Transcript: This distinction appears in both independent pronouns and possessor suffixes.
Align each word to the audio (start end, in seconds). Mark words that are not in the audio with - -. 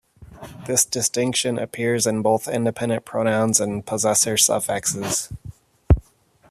This 0.65 0.83
distinction 0.83 1.59
appears 1.59 2.07
in 2.07 2.23
both 2.23 2.47
independent 2.47 3.05
pronouns 3.05 3.59
and 3.61 3.85
possessor 3.85 4.35
suffixes. 4.35 5.31